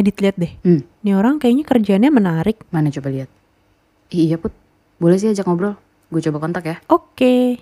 [0.00, 0.48] Edit lihat deh.
[0.64, 0.80] Hmm.
[1.04, 2.64] Nih orang kayaknya kerjaannya menarik.
[2.72, 3.28] Mana coba lihat.
[4.08, 4.48] Ih, iya put,
[4.96, 5.76] boleh sih ajak ngobrol.
[6.08, 6.80] Gue coba kontak ya.
[6.88, 7.60] Oke.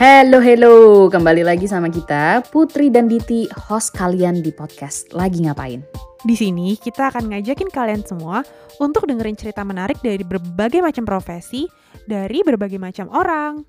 [0.00, 0.74] Halo, halo.
[1.12, 5.84] Kembali lagi sama kita, Putri dan Diti, host kalian di podcast Lagi Ngapain.
[6.24, 8.40] Di sini kita akan ngajakin kalian semua
[8.80, 11.68] untuk dengerin cerita menarik dari berbagai macam profesi,
[12.08, 13.60] dari berbagai macam orang.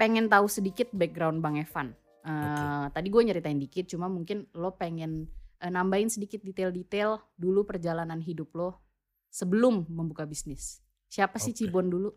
[0.00, 1.92] Pengen tahu sedikit background Bang Evan.
[2.20, 8.18] Eh, Tadi gue nyeritain dikit, cuma mungkin lo pengen eh, nambahin sedikit detail-detail dulu perjalanan
[8.18, 8.80] hidup lo
[9.28, 10.80] sebelum membuka bisnis.
[11.06, 11.52] Siapa sih.
[11.52, 12.08] Cibon dulu?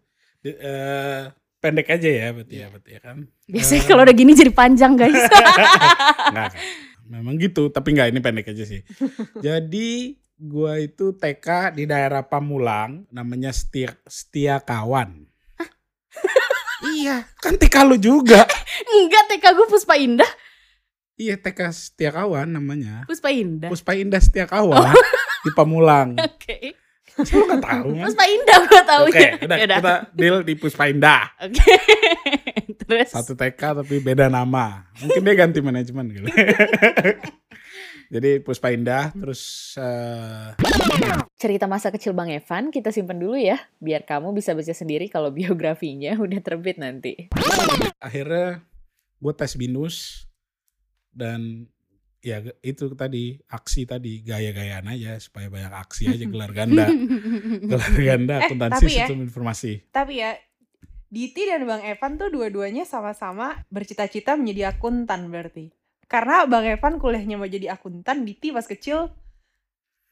[0.42, 1.24] Eh,
[1.58, 2.62] pendek aja ya berarti Iya.
[2.62, 3.88] ya berarti ya kan Biasanya Eh.
[3.88, 5.16] kalau udah gini jadi panjang guys.
[6.34, 6.52] Nggak,
[7.04, 8.80] memang gitu tapi nggak ini pendek aja sih
[9.46, 9.90] jadi
[10.36, 15.28] gua itu TK di daerah Pamulang namanya Setia, Setia Kawan
[17.04, 18.48] iya kan TK lu juga
[18.96, 20.32] Enggak, TK gue Puspa Indah.
[21.14, 23.68] iya TK Setia Kawan namanya Puspa Indah.
[23.68, 24.96] Puspa Indah Setia Kawan
[25.44, 26.80] di Pamulang Oke.
[27.14, 29.32] lu nggak tahu kan Puspa Indah gue tahu Oke, ya.
[29.46, 29.78] udah Yaudah.
[29.78, 31.28] kita deal di Puspa Indah.
[31.38, 31.76] Oke.
[32.74, 33.10] Terus.
[33.10, 34.84] Satu TK tapi beda nama.
[34.98, 36.28] Mungkin dia ganti manajemen gitu.
[38.14, 40.54] Jadi Puspa Indah terus eh,
[41.34, 45.34] Cerita masa kecil Bang Evan kita simpen dulu ya, biar kamu bisa baca sendiri kalau
[45.38, 47.34] biografinya udah terbit nanti.
[47.98, 48.62] akhirnya
[49.18, 50.28] gue tes binus
[51.10, 51.66] dan
[52.20, 56.88] ya itu tadi aksi tadi gaya-gayaan aja supaya banyak aksi aja gelar ganda
[57.72, 59.04] gelar ganda Eh, akuntansi ya.
[59.04, 60.36] sistem informasi Tapi ya,
[61.12, 65.70] Diti dan Bang Evan tuh dua-duanya sama-sama bercita-cita menjadi akuntan berarti.
[66.14, 69.10] Karena Bang Evan kuliahnya mau jadi akuntan, Diti pas kecil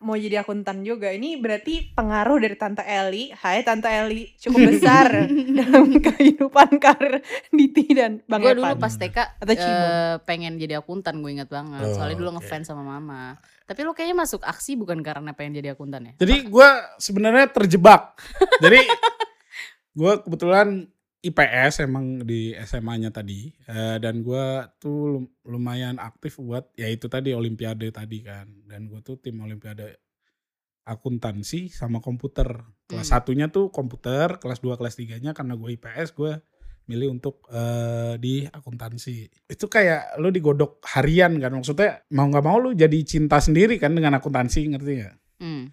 [0.01, 1.13] mau jadi akuntan juga.
[1.13, 3.29] Ini berarti pengaruh dari Tante Eli.
[3.37, 5.29] Hai Tante Eli, cukup besar
[5.61, 7.21] dalam kehidupan karir
[7.53, 8.73] Diti dan Bang gue Evan.
[8.73, 9.85] dulu pas TK Atau Cibon.
[9.85, 11.85] eh, pengen jadi akuntan, gue inget banget.
[11.85, 12.35] Oh, Soalnya dulu oke.
[12.41, 13.37] ngefans sama mama.
[13.69, 16.13] Tapi lo kayaknya masuk aksi bukan karena pengen jadi akuntan ya?
[16.19, 18.19] jadi gue sebenarnya terjebak
[18.59, 18.83] jadi
[19.95, 24.45] gue kebetulan IPS emang di SMA-nya tadi Eh, dan gue
[24.77, 28.49] tuh lum- lumayan aktif buat ya itu tadi Olimpiade tadi kan.
[28.65, 30.01] Dan gue tuh tim Olimpiade
[30.81, 32.49] akuntansi sama komputer.
[32.89, 33.13] Kelas Hmm.
[33.21, 36.41] satunya tuh komputer kelas 2 kelas 3 nya karena gue IPS gue
[36.89, 39.29] milih untuk eh, di akuntansi.
[39.47, 41.53] Itu kayak lu digodok harian kan?
[41.53, 45.15] Maksudnya mau nggak mau lu jadi cinta sendiri kan dengan akuntansi ngerti nggak?
[45.37, 45.65] Hmm.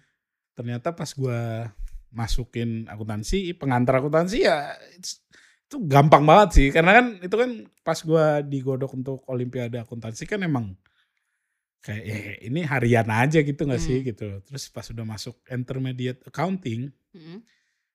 [0.51, 1.71] ternyata pas gua
[2.09, 4.73] masukin akuntansi pengantar akuntansi ya
[5.69, 10.41] itu gampang banget sih karena kan itu kan pas gua digodok untuk olimpiade akuntansi kan
[10.41, 10.73] emang
[11.79, 14.07] kayak ya, ini harian aja gitu nggak sih Hmm.
[14.09, 17.39] gitu terus pas udah masuk intermediate accounting Mm-mm.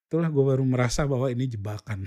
[0.06, 2.06] itulah gue baru merasa bahwa ini jebakan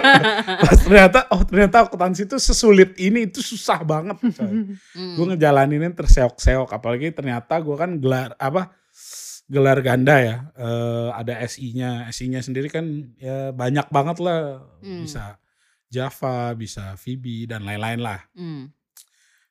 [0.66, 4.50] pas ternyata oh ternyata akuntansi itu sesulit ini itu susah banget coy
[4.96, 5.14] Hmm.
[5.14, 8.72] gue ngejalaninnya terseok-seok apalagi ternyata gue kan gelar apa
[9.52, 10.36] gelar ganda ya.
[10.56, 14.64] Eh, ada SI-nya SI-nya sendiri kan ya banyak banget lah.
[14.80, 15.04] Hmm.
[15.04, 15.36] bisa
[15.92, 18.20] Java bisa VB dan lain-lain lah.
[18.32, 18.72] Hmm.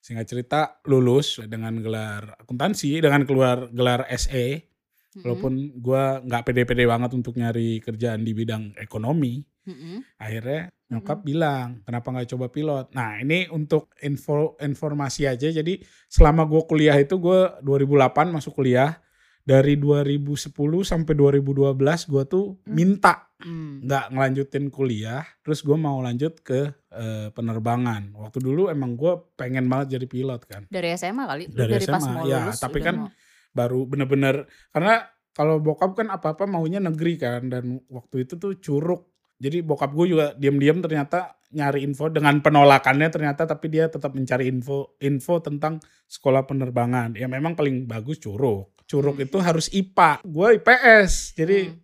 [0.01, 5.21] singkat cerita lulus dengan gelar akuntansi dengan keluar gelar SE Mm-mm.
[5.21, 9.45] walaupun gue nggak pede-pede banget untuk nyari kerjaan di bidang ekonomi.
[9.61, 10.01] Mm-mm.
[10.17, 12.85] akhirnya nyokap bilang kenapa nggak coba pilot?
[12.97, 15.53] Nah ini untuk info informasi aja.
[15.53, 15.77] Jadi
[16.09, 18.97] selama gue kuliah itu gue 2008 masuk kuliah
[19.41, 21.75] dari 2010 sampai 2012
[22.07, 22.71] gue tuh Hmm.
[22.71, 23.81] minta Hmm.
[23.81, 29.65] nggak ngelanjutin kuliah terus gue mau lanjut ke eh, penerbangan waktu dulu emang gue pengen
[29.65, 31.43] banget jadi pilot kan Dari SMA kali?
[31.47, 33.11] Dari pas SMA, mau ya, lulus tapi kan mau-
[33.49, 34.35] baru bener-bener
[34.69, 39.89] karena kalau bokap kan apa-apa maunya negeri kan dan waktu itu tuh curug jadi bokap
[39.89, 45.39] gue juga diam-diam ternyata nyari info dengan penolakannya ternyata tapi dia tetap mencari info info
[45.39, 49.23] tentang sekolah penerbangan ya memang paling bagus curug curug Hmm.
[49.23, 51.79] itu harus IPA gue IPS jadi Hmm.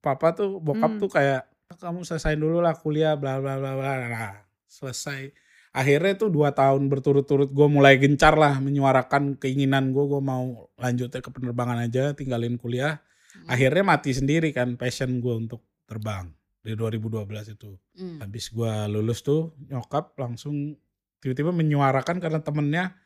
[0.00, 1.00] papa tuh bokap Hmm.
[1.00, 1.44] tuh kayak
[1.76, 5.28] kamu selesaiin dulu lah kuliah bla bla bla bla nah, selesai
[5.70, 11.20] akhirnya tuh dua tahun berturut-turut gue mulai gencar lah menyuarakan keinginan gue gue mau lanjutnya
[11.20, 13.44] ke penerbangan aja tinggalin kuliah Hmm.
[13.52, 18.18] akhirnya mati sendiri kan passion gue untuk terbang di 2012 itu Hmm.
[18.18, 20.80] habis gue lulus tuh nyokap langsung
[21.20, 22.96] tiba-tiba menyuarakan karena temennya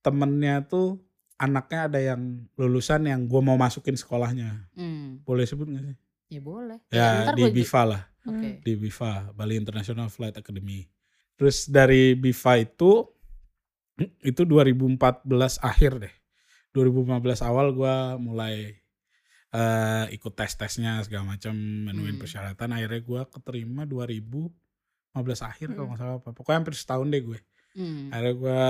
[0.00, 0.98] temennya tuh
[1.36, 2.22] anaknya ada yang
[2.54, 5.20] lulusan yang gue mau masukin sekolahnya Hmm.
[5.22, 5.96] boleh sebut gak sih
[6.28, 6.78] Ya boleh.
[6.88, 8.62] ya ntar di BIFA lah Oke.
[8.62, 10.88] di BIFA Bali International Flight Academy
[11.34, 13.04] terus dari BIFA itu
[14.24, 15.28] itu 2014
[15.60, 16.14] akhir deh
[16.72, 18.80] 2015 awal gua mulai
[19.52, 22.22] eh, ikut tes tesnya segala macam menuin Hmm.
[22.22, 24.48] persyaratan akhirnya gua keterima 2015
[25.42, 25.88] akhir kalau Hmm.
[25.90, 27.40] nggak salah apa pokoknya hampir setahun deh gue
[27.72, 28.08] Hmm.
[28.08, 28.62] akhirnya gue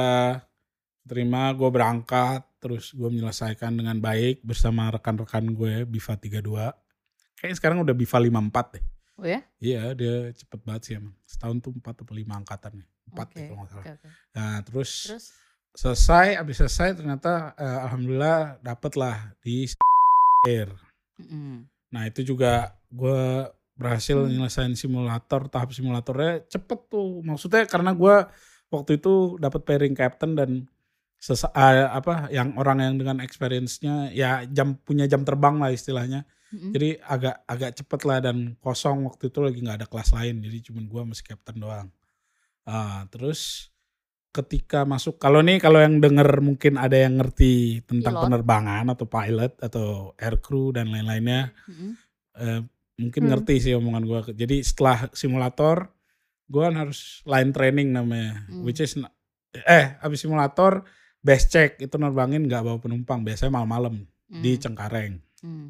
[1.05, 6.39] terima gue berangkat terus gue menyelesaikan dengan baik bersama rekan-rekan gue Biva 32
[7.37, 8.85] kayaknya sekarang udah Biva 54 deh
[9.19, 9.43] Oh ya?
[9.59, 13.35] iya dia cepet banget sih emang setahun tuh 4 atau 5 angkatan nih 4 Oke,
[13.35, 14.09] deh kalau nggak salah Oke, oke.
[14.33, 15.27] nah terus, Terus?
[15.73, 19.67] selesai abis selesai ternyata eh, alhamdulillah dapet lah di
[20.47, 20.71] Air
[21.19, 21.69] Mm-mm.
[21.93, 24.33] Nah itu juga gue berhasil Hmm.
[24.33, 27.21] nyelesain simulator tahap simulatornya cepet tuh.
[27.21, 28.15] Maksudnya karena gue
[28.69, 30.51] waktu itu dapat pairing captain dan
[31.23, 36.27] sesa- eh, apa yang orang yang dengan experience-nya ya jam punya jam terbang lah istilahnya.
[36.51, 36.75] Mm-mm.
[36.75, 40.43] Jadi agak agak cepet lah dan kosong waktu itu lagi nggak ada kelas lain.
[40.43, 41.89] Jadi cuma gue masih captain doang.
[42.67, 43.71] Ah, terus
[44.33, 48.25] ketika masuk kalau nih kalau yang denger mungkin ada yang ngerti tentang Pilot.
[48.27, 51.93] penerbangan atau pilot atau aircrew dan lain-lainnya Mm-mm.
[52.35, 52.61] eh,
[52.97, 53.31] mungkin Hmm.
[53.31, 54.21] ngerti sih omongan gue.
[54.35, 55.89] Jadi setelah simulator,
[56.47, 58.65] gue kan harus line training namanya, Hmm.
[58.65, 58.97] which is
[59.55, 60.81] eh abis simulator
[61.23, 64.61] base check itu nerbangin nggak bawa penumpang, biasanya malam-malam di Mm.
[64.61, 65.15] Cengkareng.
[65.41, 65.69] Mm.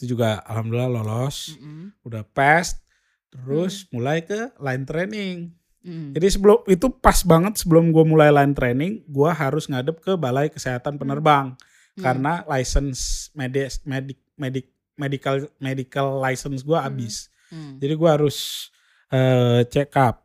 [0.00, 1.92] Itu juga alhamdulillah lolos, Mm-mm.
[2.02, 2.80] udah pass,
[3.28, 5.36] terus mulai ke line training.
[5.84, 6.16] Mm.
[6.16, 10.48] Jadi sebelum itu pas banget sebelum gue mulai line training, gue harus ngadep ke balai
[10.48, 11.54] kesehatan penerbang
[11.92, 12.02] Mm.
[12.02, 14.66] karena license medik medik medik
[14.96, 16.86] medical medical license gue Hmm.
[16.88, 17.28] habis.
[17.52, 17.76] Mm.
[17.80, 18.68] Jadi gue harus
[19.12, 20.24] eh, check up.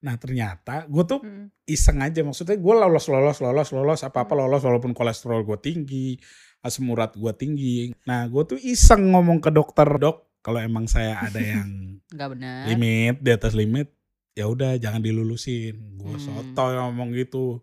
[0.00, 1.52] Nah ternyata gue tuh Hmm.
[1.64, 4.48] iseng aja maksudnya gue lolos lolos lolos lolos apa apa Hmm.
[4.48, 6.16] lolos walaupun kolesterol gue tinggi,
[6.60, 7.92] asam urat gue tinggi.
[8.04, 11.68] Nah gue tuh iseng ngomong ke dokter dok kalau emang saya ada yang
[12.14, 12.62] Nggak benar.
[12.66, 13.88] limit di atas limit
[14.32, 15.76] ya udah jangan dilulusin.
[15.94, 16.22] Gue Hmm.
[16.22, 17.60] soto ngomong gitu.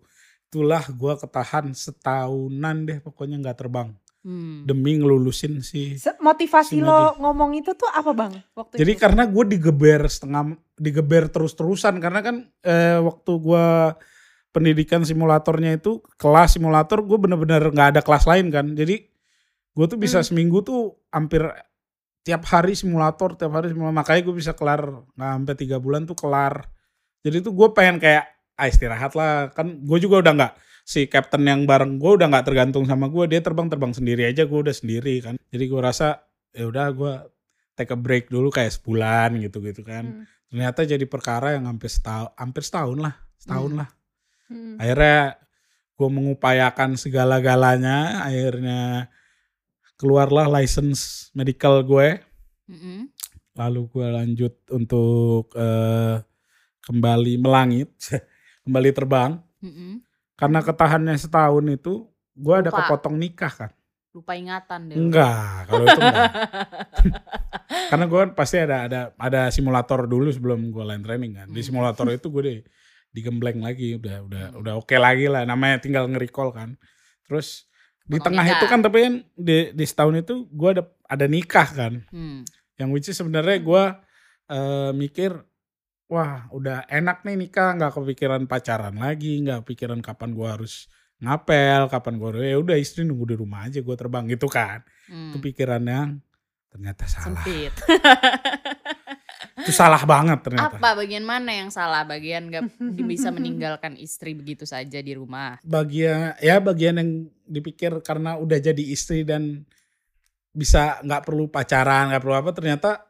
[0.48, 3.92] Itulah gue ketahan setahunan deh pokoknya nggak terbang
[4.28, 4.68] Mm.
[4.68, 8.36] demi ngelulusin si Motivasi Si lo ngomong itu tuh apa bang?
[8.52, 9.00] Waktu Jadi itu?
[9.00, 13.66] karena gue digeber setengah digeber terus-terusan karena kan eh, waktu gue
[14.52, 18.76] pendidikan simulatornya itu kelas simulator gue bener-bener nggak ada kelas lain kan.
[18.76, 19.08] Jadi
[19.72, 20.28] gue tuh bisa Hmm.
[20.28, 21.48] seminggu tuh hampir
[22.28, 23.96] tiap hari simulator, tiap hari simulator.
[23.96, 24.82] Makanya gue bisa kelar
[25.16, 26.68] nggak sampai tiga bulan tuh kelar.
[27.24, 28.28] Jadi tuh gue pengen kayak
[28.58, 32.46] ah istirahat lah kan gue juga udah nggak si captain yang bareng gue udah nggak
[32.48, 36.26] tergantung sama gue dia terbang terbang sendiri aja gue udah sendiri kan jadi gue rasa
[36.52, 37.14] ya udah gue
[37.76, 40.24] take a break dulu kayak sebulan gitu gitu kan Hmm.
[40.48, 43.80] ternyata jadi perkara yang hampir setahun hampir setahun lah setahun Hmm.
[43.84, 43.90] lah
[44.48, 44.76] Hmm.
[44.80, 45.20] akhirnya
[45.94, 49.12] gue mengupayakan segala-galanya akhirnya
[49.98, 52.22] keluarlah license medical gue
[52.70, 53.10] Mm-mm.
[53.54, 56.22] lalu gue lanjut untuk eh,
[56.82, 57.92] kembali melangit
[58.68, 60.04] kembali terbang Mm-mm.
[60.36, 63.72] karena ketahannya setahun itu gue ada kepotong nikah kan
[64.12, 64.96] Lupa ingatan deh.
[64.96, 66.32] enggak kalau itu enggak
[67.90, 71.56] karena gue kan pasti ada ada ada simulator dulu sebelum gue line training kan di
[71.56, 71.68] Hmm.
[71.68, 72.60] simulator itu gue deh
[73.10, 74.60] digembleng lagi udah udah Hmm.
[74.60, 76.76] udah oke lagi lah namanya tinggal nge-recall kan
[77.24, 77.66] terus
[78.04, 78.58] di Potong tengah nikah.
[78.58, 82.42] itu kan tapi kan di di setahun itu gue ada ada nikah kan Hmm.
[82.76, 83.84] yang which is sebenarnya gue
[84.48, 85.32] eh, mikir
[86.08, 90.88] wah udah enak nih nikah nggak kepikiran pacaran lagi nggak kepikiran kapan gue harus
[91.18, 95.32] ngapel kapan gue ya udah istri nunggu di rumah aja gue terbang gitu kan Hmm.
[95.32, 96.20] itu pikiran yang
[96.68, 97.72] ternyata salah Sempit.
[99.64, 102.04] itu salah banget ternyata Apa bagian mana yang salah?
[102.04, 102.76] Bagian gak
[103.08, 105.64] bisa meninggalkan istri begitu saja di rumah.
[105.64, 107.10] bagian ya bagian yang
[107.44, 109.64] dipikir karena udah jadi istri dan
[110.52, 113.07] bisa nggak perlu pacaran nggak perlu apa ternyata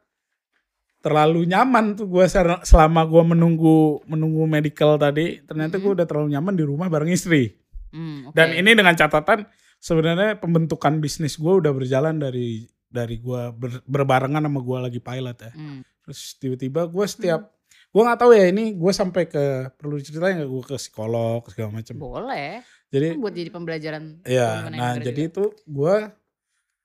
[1.08, 2.26] terlalu nyaman tuh gue
[2.62, 5.96] selama gue menunggu menunggu medical tadi ternyata gue Mhm.
[5.96, 7.56] udah terlalu nyaman di rumah bareng istri
[7.88, 8.36] Hmm, oke.
[8.36, 9.48] dan ini dengan catatan
[9.80, 15.38] sebenarnya pembentukan bisnis gue udah berjalan dari dari gue ber- berbarengan sama gue lagi pilot
[15.40, 15.80] ya Hmm.
[16.02, 17.56] terus tiba-tiba gue setiap
[17.88, 21.72] gue nggak tahu ya ini gue sampai ke perlu ceritain nggak gue ke psikolog segala
[21.74, 22.60] macam Boleh.
[22.88, 24.04] jadi Kan buat jadi pembelajaran.
[24.22, 25.30] ya nah jadi juga.
[25.30, 25.96] itu gue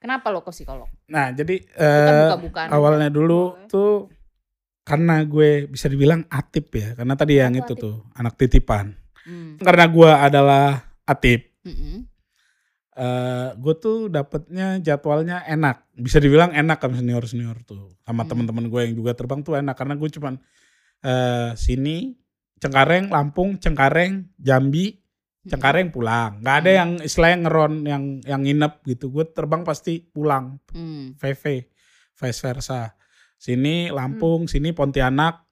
[0.03, 0.91] Kenapa lo ke psikolog?
[1.07, 2.69] nah jadi Kita eh, buka-bukaan.
[2.69, 3.69] awalnya dulu Boleh.
[3.69, 4.11] tuh
[4.83, 7.81] karena gue bisa dibilang atip ya karena tadi yang itu atip?
[7.81, 9.55] tuh anak titipan Hmm.
[9.57, 10.67] karena gue adalah
[11.05, 12.03] atip Mm-mm.
[12.93, 18.31] eh gue tuh dapetnya jadwalnya enak bisa dibilang enak kan senior senior tuh sama Hmm.
[18.35, 20.35] teman-teman gue yang juga terbang tuh enak karena gue cuman
[21.01, 22.19] eh sini
[22.59, 25.02] Cengkareng Lampung Cengkareng Jambi
[25.43, 26.79] Cengkareng pulang nggak ada Hmm.
[26.79, 31.19] yang istilahnya ngeron yang yang nginep gitu gue terbang pasti pulang Hmm.
[31.19, 31.67] VV
[32.15, 32.95] vice versa
[33.35, 35.43] sini Lampung sini Pontianak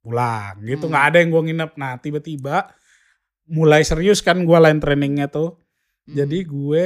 [0.00, 0.90] pulang gitu Hmm.
[0.90, 2.72] nggak ada yang gue nginep nah tiba-tiba
[3.46, 5.60] mulai serius kan gue line trainingnya tuh
[6.04, 6.16] Hmm.
[6.16, 6.84] jadi gue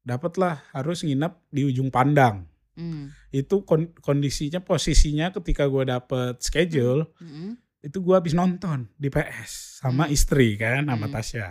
[0.00, 3.12] dapet lah harus nginep di ujung pandang Hmm.
[3.28, 7.60] itu kon- kondisinya posisinya ketika gue dapet schedule Mm-mm.
[7.80, 10.12] itu gue habis nonton di PS sama Hmm.
[10.12, 11.12] istri kan sama Hmm.
[11.12, 11.48] Tasya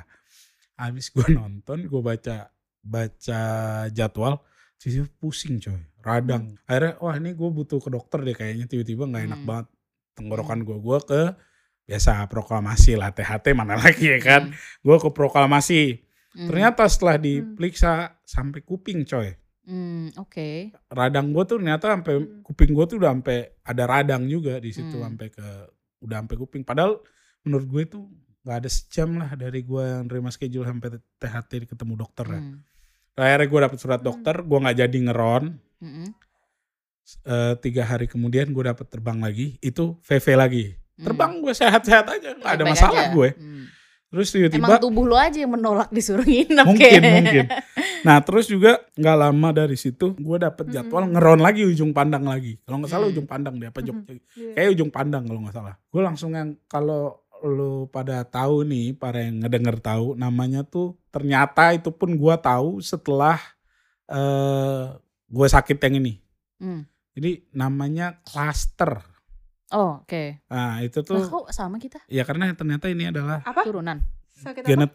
[0.80, 2.48] habis gue nonton gue baca
[2.80, 3.42] baca
[3.90, 4.40] jadwal
[4.76, 9.24] tiba pusing coy radang akhirnya wah ini gue butuh ke dokter deh kayaknya tiba-tiba nggak
[9.26, 9.48] enak Hmm.
[9.48, 9.68] banget
[10.16, 11.22] tenggorokan gue gue ke
[11.84, 16.46] biasa proklamasi lah THT mana lagi ya kan gue ke proklamasi Hmm.
[16.46, 17.26] ternyata setelah Hmm.
[17.26, 17.92] diperiksa
[18.24, 19.34] sampai kuping coy
[19.66, 20.72] Hmm, oke.
[20.90, 22.42] radang gue tuh ternyata sampai Hmm.
[22.42, 25.10] kuping gue tuh udah sampai ada radang juga di situ Hmm.
[25.12, 25.48] sampai ke
[26.00, 27.02] udah sampai kuping padahal
[27.44, 28.00] menurut gue itu
[28.42, 32.40] nggak ada sejam lah dari gue yang nerima schedule sampai THT ketemu dokter ya.
[32.40, 32.60] Hmm.
[33.14, 34.08] akhirnya gue dapet surat Hmm.
[34.08, 35.44] dokter gue nggak jadi ngeron
[35.80, 36.08] Mm-mm.
[37.20, 41.06] Eh, tiga hari kemudian gue dapet terbang lagi itu VV lagi Hmm.
[41.06, 43.12] terbang gue sehat-sehat aja nggak ada masalah aja.
[43.12, 43.66] gue Hmm.
[44.08, 47.14] terus Emang tiba-tiba tubuh lo aja yang menolak disuruh nginep mungkin kayaknya.
[47.16, 47.46] mungkin
[48.08, 50.74] nah terus juga nggak lama dari situ gue dapet Hmm.
[50.76, 53.14] jadwal ngeron lagi ujung pandang lagi kalau nggak salah Hmm.
[53.16, 53.88] ujung pandang deh apa Hmm.
[53.90, 54.52] Jogja Iya.
[54.54, 59.24] kayak ujung pandang kalau nggak salah gue langsung yang kalau lu pada tahu nih para
[59.24, 63.40] yang ngedenger tahu namanya tuh ternyata itu pun gue tahu setelah
[64.08, 64.86] eh
[65.30, 66.14] gue sakit yang ini
[66.60, 66.84] Hmm.
[67.16, 69.00] jadi namanya cluster
[69.72, 70.44] Oh, oke.
[70.50, 72.02] nah itu tuh kok sama kita?
[72.10, 73.62] ya karena ternyata ini adalah Apa?
[73.64, 74.02] Turunan.
[74.34, 74.90] Sakit apa?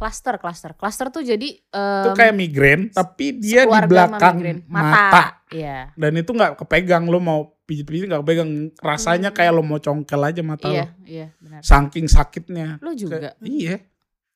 [0.00, 0.70] Cluster, cluster.
[0.72, 4.58] Cluster tuh jadi itu em, kayak migrain tapi dia di belakang migrain.
[4.64, 5.44] mata.
[5.46, 5.90] Iya.
[5.92, 9.36] dan itu nggak kepegang lo mau pijit-pijit nggak kepegang rasanya Hmm.
[9.36, 11.60] kayak lo mau congkel aja mata Iya, lo iya, benar.
[11.60, 13.18] saking sakitnya Lo juga.
[13.20, 13.74] Kayak- iya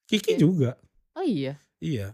[0.04, 0.38] Kiki Iya.
[0.38, 0.71] juga
[1.12, 1.54] Oh iya.
[1.78, 2.12] iya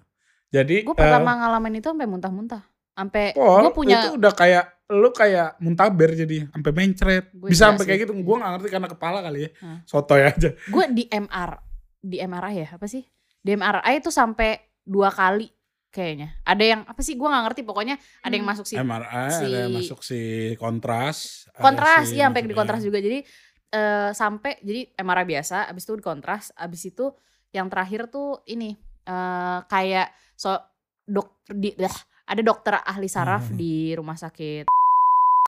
[0.48, 2.62] jadi Gue eh, pertama ngalamin itu sampai muntah-muntah.
[2.92, 7.70] Sampai Pol, gue punya itu udah kayak lu kayak muntaber jadi sampai mencret Gua bisa
[7.70, 9.78] sampai kayak gitu gue nggak ngerti karena kepala kali ya Hah.
[9.84, 11.50] sotoy aja gue di MR
[11.96, 13.00] di MRI ya apa sih
[13.40, 15.48] di MRI itu sampai dua kali
[15.88, 16.38] kayaknya.
[16.44, 17.62] Ada yang apa sih gue nggak ngerti.
[17.64, 18.52] Pokoknya ada yang Hmm.
[18.54, 20.20] masuk si MRI si- ada yang masuk si
[20.54, 22.98] kontras kontras si iya sampai di kontras juga.
[22.98, 23.24] Jadi
[23.70, 27.14] eh, sampai jadi MRI biasa abis itu di kontras abis itu
[27.50, 30.54] yang terakhir tuh ini eh, kayak so
[31.02, 31.90] dok di dah,
[32.26, 33.56] ada dokter ahli saraf Hmm.
[33.56, 34.70] di rumah sakit.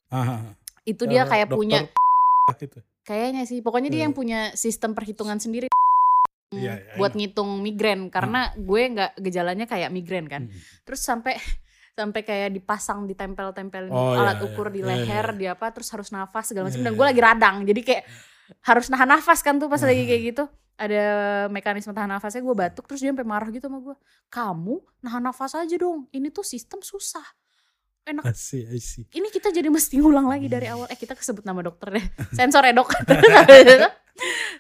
[0.09, 1.79] Ah, itu dia eh, kayak dokter punya
[2.59, 2.79] gitu.
[3.03, 5.67] kayaknya sih pokoknya dia yang punya sistem perhitungan sendiri
[6.55, 7.19] Iya, iya, buat know.
[7.21, 10.59] ngitung migrain karena gue nggak gejalanya kayak migrain kan Hmm.
[10.83, 11.37] terus sampai
[11.93, 14.75] sampai kayak dipasang ditempel-tempelin Oh, alat iya, ukur iya.
[14.75, 15.37] di Iya, leher iya.
[15.37, 17.11] di apa terus harus nafas segala macam Iya, dan gue iya.
[17.13, 18.05] lagi radang jadi kayak
[18.63, 20.45] harus nahan nafas kan tuh pas lagi kayak gitu
[20.75, 21.03] ada
[21.47, 23.97] mekanisme tahan nafasnya gue batuk terus dia sampai marah gitu sama gue
[24.29, 27.23] kamu nahan nafas aja dong ini tuh sistem susah
[28.03, 29.05] enak I see, I see.
[29.13, 32.65] ini kita jadi mesti ngulang lagi dari awal eh kita kesebut nama dokter deh sensor
[32.65, 32.89] ya dok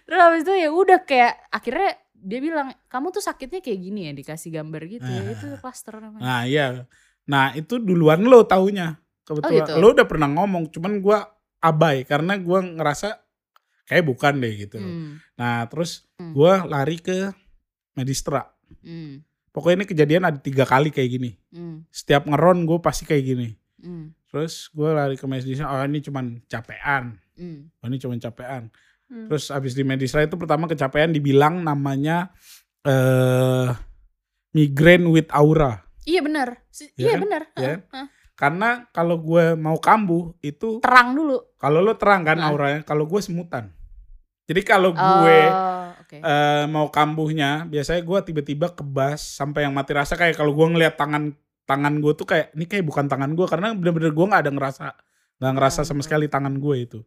[0.02, 4.12] terus habis itu, ya udah kayak akhirnya dia bilang kamu tuh sakitnya kayak gini ya
[4.12, 5.32] dikasih gambar gitu ya Ah.
[5.32, 6.66] itu cluster namanya Nah iya,
[7.24, 9.66] nah itu duluan lo taunya kebetulan.
[9.66, 9.72] gitu?
[9.76, 11.18] Lo udah pernah ngomong, cuman gua
[11.58, 13.18] abai karena gua ngerasa
[13.84, 14.78] kayak bukan deh gitu.
[14.78, 16.30] Hmm, Nah terus Hmm.
[16.32, 17.34] gua lari ke
[17.92, 18.48] Medistra.
[18.80, 21.30] hmm, Pokoknya ini kejadian ada tiga kali kayak gini.
[21.50, 23.48] hmm, Setiap ngeron gue pasti kayak gini.
[23.78, 27.20] hmm, Terus gue lari ke Medistra, oh ini cuman capean.
[27.36, 27.68] hmm.
[27.76, 28.72] Oh ini cuman capean.
[29.12, 29.28] Hmm.
[29.28, 32.32] Terus abis di Medistra itu pertama kecapean dibilang namanya
[32.82, 33.68] eh
[34.50, 35.84] migraine with aura.
[36.02, 37.20] iya benar Si- Iya iya kan?
[37.20, 37.80] benar Iya Heeh, kan?
[37.92, 38.08] heeh.
[38.32, 42.48] Karena kalau gue mau kambuh itu terang dulu kalau lo terang kan Nah.
[42.48, 43.70] auranya, kalau gue semutan.
[44.42, 49.92] Jadi kalau gue oh, oke eh, mau kambuhnya, biasanya gue tiba-tiba kebas sampai yang mati
[49.92, 51.30] rasa kayak kalau gue ngeliat tangan
[51.62, 54.84] tangan gue tuh kayak ini kayak bukan tangan gue karena bener-bener gue nggak ada ngerasa
[55.38, 56.04] nggak ngerasa sama Oh.
[56.04, 57.00] sekali tangan gue itu.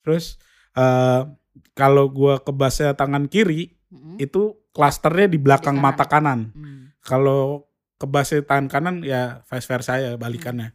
[0.00, 0.38] Terus
[0.72, 1.22] eh
[1.72, 4.16] kalau gue kebasnya tangan kiri Mm-mm.
[4.16, 5.92] itu klasternya di belakang Di kanan.
[5.94, 6.40] mata kanan.
[6.50, 6.82] Hmm.
[7.00, 10.70] Kalau kebasnya tangan kanan ya vice versa ya balikannya.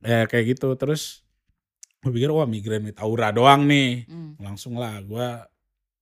[0.00, 0.74] Ya kayak gitu.
[0.74, 1.24] Terus
[1.98, 4.36] gue pikir wah migrain with aura doang nih Hmm.
[4.36, 5.26] langsung lah gue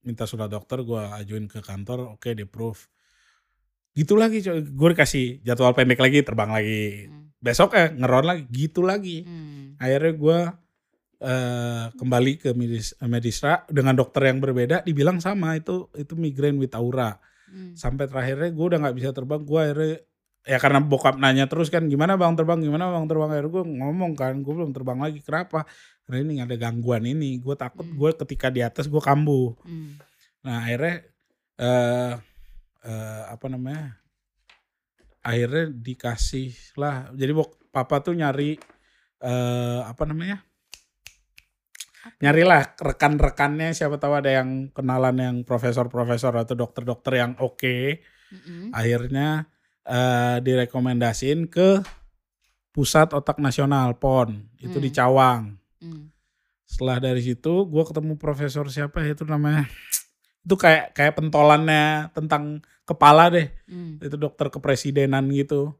[0.02, 2.90] minta surat dokter gue ajuin ke kantor oke di proof
[3.92, 7.30] gitu lagi coy gue dikasih jadwal pendek lagi terbang lagi Hmm.
[7.38, 9.78] besok eh ngeron lagi gitu lagi Hmm.
[9.78, 10.38] akhirnya gue
[11.22, 16.74] eh, kembali ke medis, medisra dengan dokter yang berbeda dibilang sama itu itu migrain with
[16.74, 17.16] aura
[17.52, 17.76] Hmm.
[17.76, 20.00] sampai terakhirnya gue udah nggak bisa terbang gue akhirnya
[20.42, 24.12] ya karena bokap nanya terus kan gimana bang terbang gimana bang terbang akhirnya gue ngomong
[24.16, 25.68] kan gue belum terbang lagi kenapa
[26.08, 27.92] karena ini ada gangguan ini gue takut Hmm.
[27.92, 30.00] gue ketika di atas gue kambuh Hmm.
[30.40, 31.04] nah akhirnya
[31.60, 32.12] eh
[32.88, 34.00] eh, apa namanya
[35.20, 36.50] akhirnya dikasih
[36.80, 38.58] lah jadi bok papa tuh nyari
[39.20, 40.40] eh apa namanya
[42.18, 48.74] nyarilah rekan-rekannya siapa tahu ada yang kenalan yang profesor-profesor atau dokter-dokter yang oke Mm-mm.
[48.74, 49.46] akhirnya
[49.82, 51.82] eh direkomendasiin ke
[52.72, 54.96] pusat otak nasional PON itu di Hmm.
[54.96, 55.42] Cawang
[55.82, 56.08] Hmm.
[56.64, 59.66] setelah dari situ gue ketemu profesor siapa ya itu namanya
[60.42, 63.98] itu kayak kayak pentolannya tentang kepala deh Hmm.
[64.00, 65.74] itu dokter kepresidenan gitu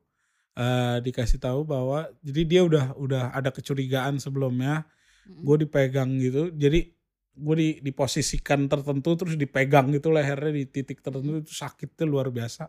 [0.52, 4.84] Eh dikasih tahu bahwa jadi dia udah udah ada kecurigaan sebelumnya
[5.26, 6.50] Gue dipegang gitu.
[6.54, 6.90] Jadi
[7.32, 12.68] gue di diposisikan tertentu terus dipegang gitu lehernya di titik tertentu itu sakitnya luar biasa.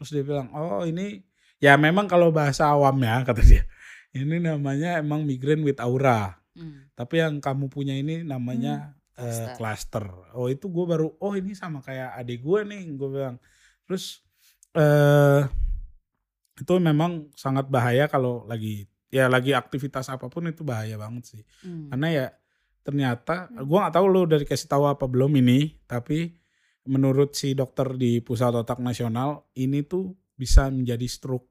[0.00, 1.20] Terus dia bilang oh ini
[1.60, 3.68] ya memang kalau bahasa awam ya kata dia
[4.16, 6.36] ini namanya emang migraine with aura.
[6.50, 6.90] Hmm.
[6.98, 9.54] tapi yang kamu punya ini namanya eh, Cluster.
[9.54, 10.04] cluster.
[10.34, 13.36] Oh itu gue baru oh ini sama kayak adik gue nih gue bilang.
[13.86, 14.24] Terus
[14.74, 15.46] eh
[16.60, 21.42] itu memang sangat bahaya kalau lagi ya lagi aktivitas apa pun itu bahaya banget sih
[21.60, 21.90] Hmm.
[21.90, 22.26] karena ya
[22.80, 26.32] ternyata gua nggak tahu lu dari kasih tahu apa belum ini tapi
[26.82, 31.46] menurut si dokter di pusat otak nasional ini tuh bisa menjadi stroke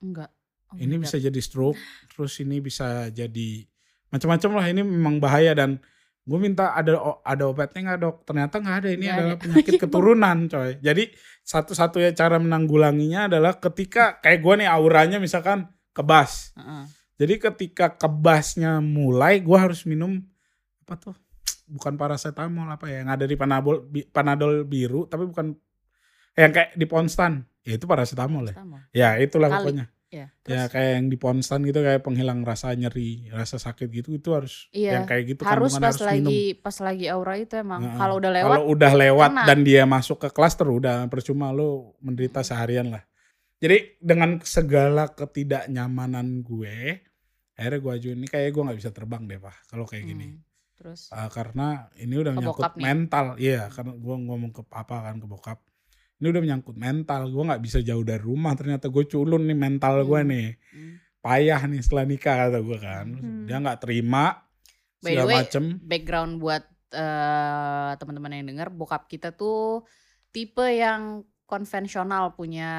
[0.00, 0.32] Enggak.
[0.70, 1.02] Oh ini God.
[1.02, 1.76] bisa jadi stroke
[2.08, 3.68] terus ini bisa jadi
[4.08, 5.76] macam-macam lah ini memang bahaya dan
[6.22, 9.42] gue minta ada ada obatnya nggak dok ternyata nggak ada ini Nggak adalah ada.
[9.44, 11.04] penyakit Iya, keturunan coy jadi
[11.42, 16.84] satu-satunya cara menanggulanginya adalah ketika kayak gue nih auranya misalkan kebas Heeh.
[17.16, 20.20] jadi ketika kebasnya mulai, gua harus minum
[20.82, 21.16] apa tuh?
[21.64, 23.00] Bukan paracetamol apa ya?
[23.00, 23.76] Yang ada di panadol,
[24.10, 25.54] panadol biru, tapi bukan
[26.34, 27.44] yang kayak di Ponstan.
[27.62, 28.54] Ya itu paracetamol ya.
[28.56, 28.78] Sama.
[28.90, 29.56] Ya itulah Kali.
[29.62, 29.86] pokoknya.
[30.12, 34.28] Ya, Ya kayak yang di Ponstan gitu kayak penghilang rasa nyeri, rasa sakit gitu itu
[34.28, 36.28] harus Iya, yang kayak gitu harus pas harus minum.
[36.28, 37.96] lagi pas lagi aura itu emang Heeh.
[37.96, 39.44] kalau udah lewat Kalau udah lewat kena.
[39.48, 43.00] dan dia masuk ke klaster udah percuma lo menderita seharian lah.
[43.62, 46.98] Jadi dengan segala ketidaknyamanan gue,
[47.54, 50.34] akhirnya gue ajuin ini kayak gue nggak bisa terbang deh pak kalau kayak gini.
[50.34, 50.42] Hmm.
[50.74, 55.26] Terus Ah, karena ini udah menyangkut mental, iya karena gue ngomong ke apa kan ke
[55.30, 55.58] bokap.
[56.18, 58.58] Ini udah menyangkut mental, gue nggak bisa jauh dari rumah.
[58.58, 60.30] Ternyata gue culun nih mental gue Hmm.
[60.30, 60.94] nih, hmm.
[61.22, 63.06] payah nih setelah nikah kata gue kan.
[63.14, 63.46] Hmm.
[63.46, 64.42] Dia nggak terima
[64.98, 65.64] By the segala way, macem.
[65.78, 69.86] background buat eh, teman-teman yang dengar bokap kita tuh
[70.28, 72.70] tipe yang konvensional punya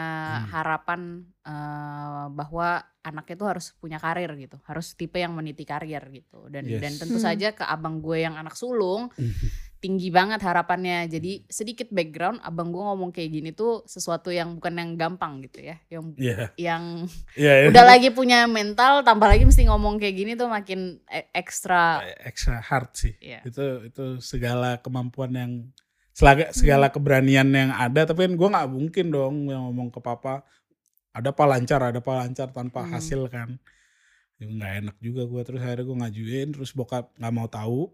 [0.42, 0.50] Hmm.
[0.50, 1.02] harapan
[1.46, 6.64] eh, bahwa anaknya tuh harus punya karir gitu harus tipe yang meniti karir gitu dan
[6.66, 6.82] Yes.
[6.82, 7.28] dan tentu Hmm.
[7.28, 9.12] saja ke abang gue yang anak sulung
[9.78, 14.80] tinggi banget harapannya jadi sedikit background abang gue ngomong kayak gini tuh sesuatu yang bukan
[14.80, 16.84] yang gampang gitu ya yang Iya, yang
[17.36, 17.54] iya.
[17.60, 17.68] iya.
[17.68, 21.04] udah lagi punya mental tambah lagi mesti ngomong kayak gini tuh makin
[21.36, 23.14] ekstra extra hard sih.
[23.20, 25.52] ya Itu itu segala kemampuan yang
[26.14, 28.06] selaga, segala keberanian yang ada.
[28.06, 30.46] Tapi kan gue nggak mungkin dong yang ngomong ke papa.
[31.14, 32.94] Ada apa lancar, ada apa lancar tanpa Hmm.
[32.94, 33.58] hasil kan.
[34.42, 37.90] Ya, nggak enak juga gue terus akhirnya gue ngajuin terus bokap nggak mau tahu.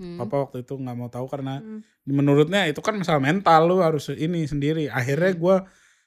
[0.00, 0.16] Hmm.
[0.16, 1.80] Papa waktu itu nggak mau tahu karena Hmm.
[2.04, 4.88] menurutnya itu kan masalah mental lu harus ini sendiri.
[4.88, 5.40] Akhirnya Hmm.
[5.40, 5.56] gue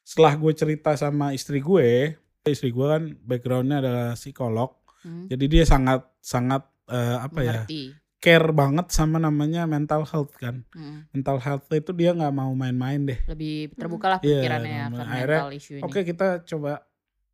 [0.06, 2.14] setelah gue cerita sama istri gue,
[2.46, 4.74] istri gue kan backgroundnya adalah psikolog.
[5.06, 5.30] Hmm.
[5.30, 10.66] Jadi dia sangat sangat eh, apa ya mengerti care banget sama namanya mental health kan.
[10.72, 11.06] Hmm.
[11.12, 13.20] Mental health itu dia nggak mau main-main deh.
[13.28, 16.72] lebih terbuka lah Iya, pikirannya nah, akan akhirnya, mental issue ini Oke kita coba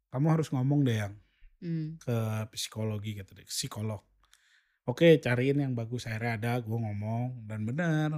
[0.10, 1.13] kamu harus ngomong deh yang
[1.62, 1.94] Hmm.
[1.98, 2.17] ke
[2.52, 4.02] psikologi gitu deh, psikolog.
[4.84, 8.10] Oke cariin yang bagus akhirnya ada gue ngomong dan bener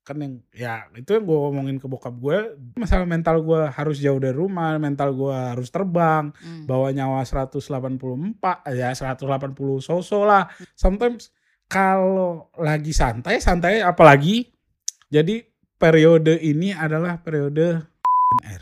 [0.00, 4.16] kan yang ya itu yang gue ngomongin ke bokap gue masalah mental gue harus jauh
[4.16, 6.64] dari rumah mental gue harus terbang Hmm.
[6.64, 8.40] bawa nyawa 184
[8.72, 11.28] ya 180 soso lah sometimes
[11.68, 14.48] kalau lagi santai santai apalagi.
[15.08, 15.40] Jadi
[15.80, 17.80] periode ini adalah periode
[18.44, 18.60] air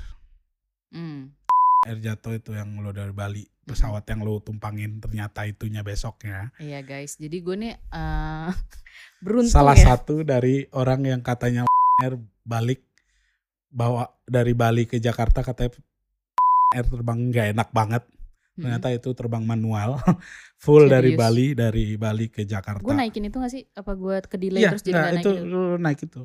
[0.95, 1.35] Hmm.
[1.85, 6.55] air jatuh itu yang lo dari Bali pesawat yang lo tumpangin ternyata itunya besoknya.
[6.57, 8.51] Iya guys, jadi gue nih eh,
[9.25, 9.95] beruntung salah ya.
[9.95, 11.67] satu dari orang yang katanya
[11.99, 12.15] air
[12.47, 12.81] balik
[13.69, 15.75] bawa dari Bali ke Jakarta katanya
[16.73, 18.03] air terbang nggak enak banget
[18.57, 18.65] Hmm.
[18.65, 20.01] ternyata itu terbang manual
[20.57, 21.21] full dari Serius?
[21.21, 23.69] Bali dari Bali ke Jakarta Gue naikin itu gak sih?
[23.71, 26.23] Apa gue ke delay Iya, terus jadi enggak, gak itu naik lu naik itu.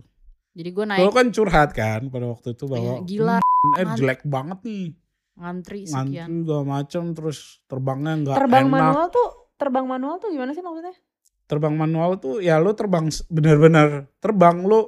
[0.51, 3.85] Jadi gue naik Lu kan curhat kan pada waktu itu Iya, bahwa gila, "Hmm, air
[3.85, 4.85] ngan- jelek banget nih.
[5.33, 6.29] ngantri Ngantri sekian.
[6.41, 8.73] segala macem terus terbangnya nggak Terbang enak.
[8.73, 10.95] manual tuh terbang manual tuh gimana sih maksudnya?
[11.43, 14.87] Terbang manual tuh ya lu terbang bener-bener terbang lu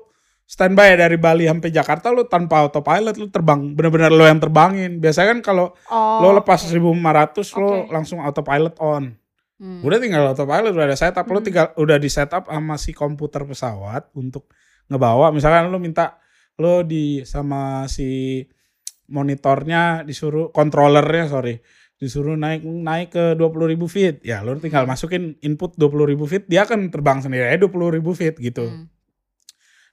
[0.54, 5.02] standby dari Bali sampai Jakarta lu tanpa autopilot lu terbang bener-bener lu yang terbangin.
[5.02, 6.22] Biasanya kan kalau Oh.
[6.22, 6.70] lo lepas oke.
[6.70, 7.90] 1500 lo Oke.
[7.90, 9.18] langsung autopilot on.
[9.58, 9.82] Hmm.
[9.82, 11.46] Udah tinggal autopilot udah ada setup lu Hmm.
[11.46, 14.54] tinggal udah di setup sama si komputer pesawat untuk
[14.86, 16.22] ngebawa misalkan lu minta
[16.54, 18.44] lu di sama si
[19.08, 21.60] monitornya disuruh controllernya sorry
[21.98, 26.92] disuruh naik naik ke 20.000 feet ya lu tinggal masukin input 20.000 feet dia akan
[26.92, 27.72] terbang sendiri aja 20.000
[28.14, 28.86] feet gitu Hmm.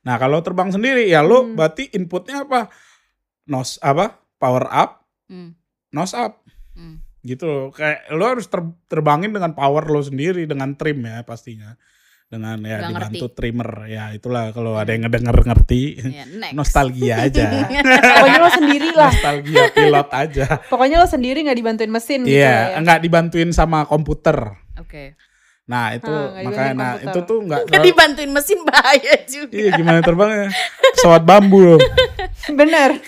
[0.00, 1.54] Nah kalau terbang sendiri ya lu Hmm.
[1.54, 2.72] berarti inputnya apa
[3.44, 5.54] nos apa power up Hmm.
[5.90, 6.40] nose up
[6.72, 7.02] Hmm.
[7.20, 7.64] gitu loh.
[7.70, 11.76] Kayak lo harus ter- terbangin dengan power lo sendiri dengan trim ya pastinya.
[12.26, 13.34] dengan ya dibantu ngerti.
[13.34, 16.54] trimmer ya itulah kalau ada yang ngedenger ngerti Ya, next.
[16.54, 17.42] nostalgia aja
[18.14, 19.10] Pokoknya lo sendiri lah.
[19.10, 22.78] nostalgia pilot aja Pokoknya lo sendiri nggak dibantuin mesin gitu iya ya.
[22.78, 25.18] nggak dibantuin sama komputer Oke.
[25.70, 27.06] Nah itu Ah, makanya nah komputer.
[27.06, 29.54] itu tuh nggak Nggak dibantuin mesin bahaya juga.
[29.54, 30.50] iya gimana terbangnya
[30.92, 31.80] pesawat bambu loh
[32.58, 32.98] Bener.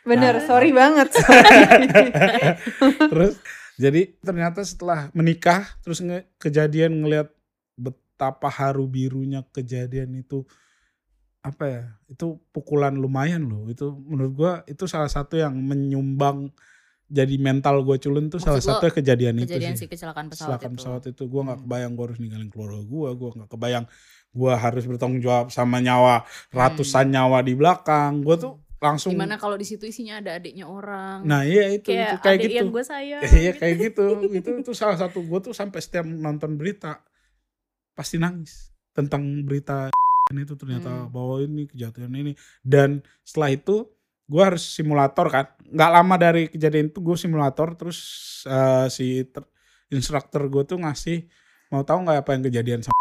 [0.00, 0.42] Bener, Nah.
[0.42, 1.12] sorry banget.
[3.10, 3.36] terus
[3.76, 7.28] jadi ternyata setelah menikah terus nge- kejadian ngelihat
[7.74, 10.44] betapa haru birunya kejadian itu
[11.40, 16.52] apa ya itu pukulan lumayan loh itu menurut gua itu salah satu yang menyumbang
[17.10, 20.56] jadi mental gue culun tuh Maksud salah satu kejadian, Kejadian itu si sih kecelakaan pesawat
[20.56, 20.78] kecelakaan itu.
[20.78, 21.66] pesawat itu gue nggak Hmm.
[21.66, 23.84] kebayang gue harus ninggalin keluarga gue gue nggak kebayang
[24.30, 29.36] gue harus bertanggung jawab sama nyawa ratusan nyawa di belakang gue tuh langsung Di mana
[29.36, 31.20] kalau di situ isinya ada adiknya orang.
[31.22, 33.22] nah iya itu kayak, itu kayak adik gitu yang gue sayang.
[33.36, 34.04] Iya kayak gitu.
[34.32, 37.02] itu itu salah satu gue tuh sampai setiap nonton berita
[37.92, 39.92] pasti nangis tentang berita
[40.32, 41.10] itu ternyata Hmm.
[41.10, 43.76] bahwa ini kejatuhan ini dan setelah itu
[44.30, 47.98] gue harus simulator kan nggak lama dari kejadian itu gue simulator terus
[48.46, 49.50] eh, si ter-
[49.90, 51.26] instruktur gue tuh ngasih
[51.74, 52.94] mau tahu nggak apa yang kejadian sama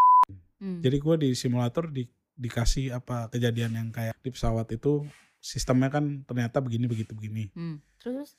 [0.60, 0.84] Hmm.
[0.84, 2.04] jadi gue di simulator di,
[2.36, 5.08] dikasih apa kejadian yang kayak di pesawat itu
[5.39, 7.80] sistemnya kan ternyata begini begitu begini Hmm.
[7.96, 8.36] Terus?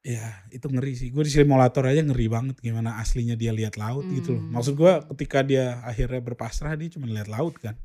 [0.00, 1.08] Ya itu ngeri sih.
[1.12, 4.44] Gue di simulator aja ngeri banget gimana aslinya dia lihat laut gitu loh.
[4.44, 4.52] Hmm.
[4.52, 7.76] Maksud gue ketika dia akhirnya berpasrah dia cuma lihat laut kan.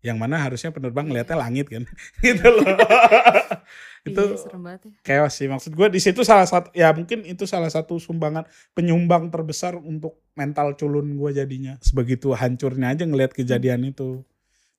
[0.00, 1.84] Yang mana harusnya penerbang ngeliatnya langit kan.
[2.24, 2.64] gitu loh.
[4.08, 4.92] itu Iya, serem banget ya.
[5.04, 5.44] chaos sih.
[5.44, 10.24] Maksud gue di situ salah satu ya mungkin itu salah satu sumbangan penyumbang terbesar untuk
[10.32, 11.76] mental culun gue jadinya.
[11.80, 14.24] Sebegitu hancurnya aja ngelihat kejadian itu.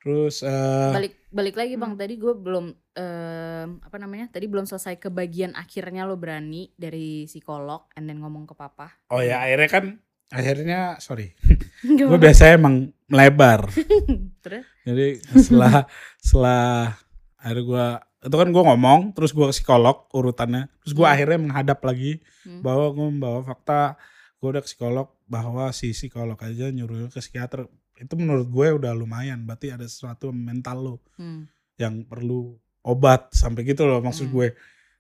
[0.01, 2.01] Terus eh balik balik lagi bang Hmm.
[2.01, 2.65] tadi gue belum
[2.97, 8.17] em, apa namanya tadi belum selesai ke bagian akhirnya lo berani dari psikolog and then
[8.17, 9.86] ngomong ke papa oh ya akhirnya kan
[10.32, 11.36] akhirnya sorry.
[12.00, 13.67] Gue biasanya emang melebar.
[14.44, 15.86] terus Jadi setelah
[16.17, 16.96] setelah
[17.38, 17.88] akhirnya gue
[18.22, 21.13] itu kan gue ngomong terus gue psikolog urutannya terus gue Hmm.
[21.13, 22.62] akhirnya menghadap lagi Hmm.
[22.62, 23.98] bahwa gue membawa fakta
[24.38, 27.65] gue udah ke psikolog bahwa si psikolog aja nyuruh ke psikiater
[27.98, 31.46] itu menurut gue udah lumayan berarti ada sesuatu mental lo Hmm.
[31.78, 34.36] yang perlu obat sampai gitu loh maksud Hmm.
[34.36, 34.48] gue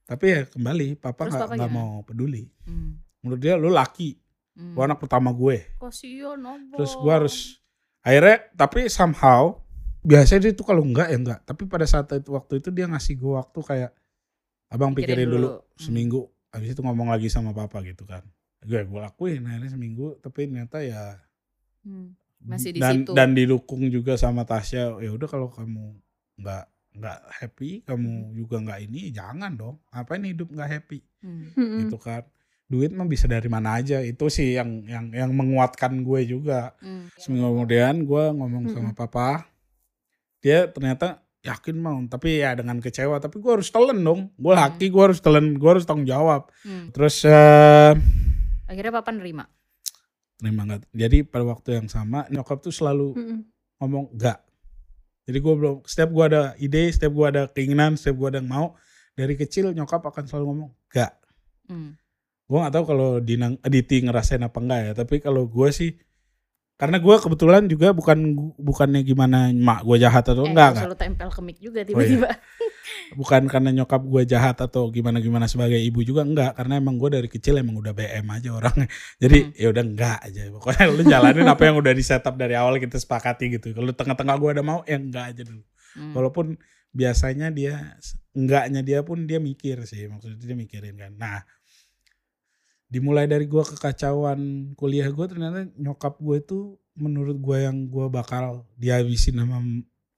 [0.03, 3.01] tapi ya kembali papa nggak mau peduli Hmm.
[3.21, 4.17] menurut dia lu laki
[4.51, 4.73] Hmm.
[4.73, 6.75] gue anak pertama gue Kasihan abang.
[6.75, 7.35] terus gue harus
[7.99, 9.63] akhirnya tapi somehow
[10.01, 13.15] biasanya dia tuh kalau enggak ya enggak tapi pada saat itu waktu itu dia ngasih
[13.15, 13.91] gue waktu kayak
[14.67, 15.49] abang pikirin, Pikirin dulu, dulu.
[15.55, 15.77] Hmm.
[15.77, 18.23] seminggu habis itu ngomong lagi sama papa gitu kan
[18.61, 21.15] gue gue lakuin akhirnya seminggu tapi ternyata ya
[21.81, 22.13] Hmm.
[22.41, 23.11] Masih di dan situ.
[23.11, 25.97] dan didukung juga sama Tasya ya udah kalau kamu
[26.37, 31.53] nggak nggak happy kamu juga nggak ini jangan dong ngapain hidup nggak happy Hmm.
[31.53, 31.79] Mm-mm.
[31.81, 32.21] gitu kan
[32.71, 37.11] duit mah bisa dari mana aja itu sih yang yang yang menguatkan gue juga Hmm.
[37.13, 39.43] seminggu kemudian gue ngomong sama papa
[40.39, 44.87] dia ternyata yakin mau tapi ya dengan kecewa tapi gue harus telan dong gue laki
[44.87, 46.89] gue harus telan gue harus tanggung jawab Hmm.
[46.89, 47.91] terus eh
[48.65, 49.43] Akhirnya papa nerima.
[50.33, 53.39] terima nggak jadi pada waktu yang sama nyokap tuh selalu Mm-mm.
[53.77, 54.41] ngomong enggak
[55.21, 58.49] jadi gue belum setiap gue ada ide setiap gue ada keinginan setiap gue ada yang
[58.49, 58.73] mau
[59.11, 61.13] dari kecil nyokap akan selalu ngomong enggak
[61.69, 61.93] Hmm.
[62.51, 65.95] Gue nggak tahu kalau Dinang Aditi ngerasain apa enggak ya tapi kalau gue sih
[66.75, 68.17] karena gue kebetulan juga bukan
[68.57, 71.57] bukannya gimana mak gue jahat atau Eh, enggak nggak enggak usah lu tempel ke mic
[71.57, 71.87] juga Oh, iya.
[71.87, 72.29] tiba-tiba.
[73.13, 77.09] bukan karena nyokap gue jahat atau gimana gimana sebagai ibu juga enggak karena emang gue
[77.13, 78.87] dari kecil emang udah BM aja orangnya
[79.23, 79.53] jadi Hmm.
[79.55, 82.97] ya udah enggak aja pokoknya lu jalanin apa yang udah di setup dari awal kita
[82.97, 86.15] sepakati gitu kalau tengah-tengah gue ada mau ya enggak aja dulu Hmm.
[86.15, 86.55] walaupun
[86.89, 87.99] biasanya dia
[88.31, 91.43] enggaknya dia pun dia mikir sih maksudnya dia mikirin kan nah
[92.91, 94.39] dimulai dari gue kekacauan
[94.75, 96.59] kuliah gue ternyata nyokap gue itu
[96.93, 99.63] menurut gue yang gue bakal dihabisin sama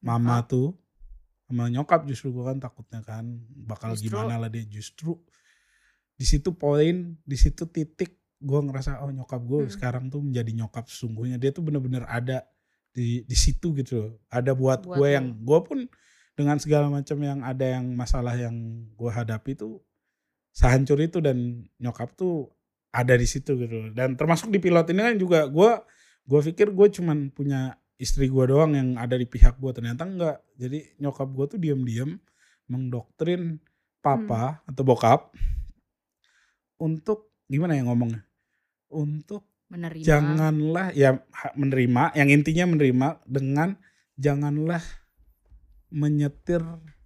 [0.02, 0.74] mama tuh
[1.46, 3.30] sama nyokap justru gue kan takutnya kan
[3.64, 4.66] bakal Justru- gimana lah dia.
[4.66, 5.22] Justru
[6.14, 9.72] di situ poin di situ titik gue ngerasa oh nyokap gue Hmm.
[9.72, 12.42] sekarang tuh menjadi nyokap sesungguhnya dia tuh bener-bener ada
[12.90, 14.14] di di situ gitu loh.
[14.28, 15.78] ada buat, Buat gue yang gue pun
[16.34, 18.54] dengan segala macam yang ada yang masalah yang
[18.90, 19.78] gue hadapi tuh
[20.50, 21.38] sehancur itu dan
[21.78, 22.50] nyokap tuh
[22.94, 25.72] ada di situ gitu dan termasuk di pilot ini kan juga gue
[26.24, 30.38] gue pikir gue cuman punya istri gue doang yang ada di pihak gue ternyata enggak.
[30.60, 32.20] Jadi nyokap gue tuh diam-diam
[32.68, 33.64] mendoktrin
[34.04, 35.32] papa atau bokap
[36.82, 38.28] untuk gimana ya ngomongnya?
[38.92, 40.04] Untuk menerima.
[40.06, 41.24] janganlah ya
[41.58, 43.80] menerima yang intinya menerima dengan
[44.20, 44.84] janganlah
[45.90, 46.62] menyetir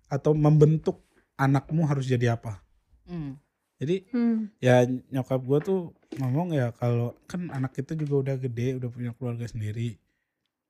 [0.07, 1.03] atau membentuk
[1.37, 2.63] anakmu harus jadi apa.
[3.07, 3.39] Hmm.
[3.77, 4.49] Jadi Hmm.
[4.57, 5.79] ya nyokap gue tuh
[6.17, 9.97] ngomong ya kalau kan anak itu juga udah gede udah punya keluarga sendiri